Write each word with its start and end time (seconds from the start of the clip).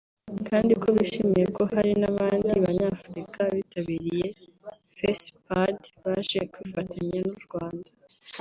kandi 0.47 0.73
ko 0.81 0.87
bishimiye 0.97 1.45
ko 1.55 1.61
hari 1.73 1.91
n’abandi 2.01 2.51
Banyafurika 2.65 3.41
bitabiriye 3.55 4.25
Fespad 4.95 5.79
baje 6.03 6.39
kwifatanya 6.51 7.19
n’u 7.27 7.39
Rwanda 7.45 7.89